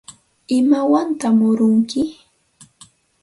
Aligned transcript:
¿Imawantaq 0.57 1.33
murunki? 1.39 2.01